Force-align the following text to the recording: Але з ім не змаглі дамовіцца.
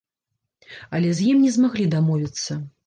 Але 0.99 1.13
з 1.21 1.29
ім 1.35 1.45
не 1.45 1.53
змаглі 1.59 1.85
дамовіцца. 1.97 2.61